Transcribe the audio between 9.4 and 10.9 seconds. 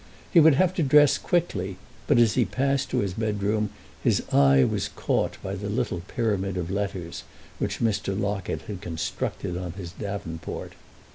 on his davenport.